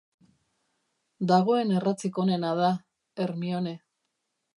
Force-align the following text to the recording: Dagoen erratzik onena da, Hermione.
Dagoen 1.31 1.73
erratzik 1.81 2.17
onena 2.23 2.53
da, 2.61 2.71
Hermione. 3.27 3.75